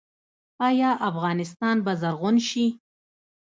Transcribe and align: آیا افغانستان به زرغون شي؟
آیا 0.67 0.91
افغانستان 1.09 1.77
به 1.85 1.93
زرغون 2.01 2.37
شي؟ 2.47 2.65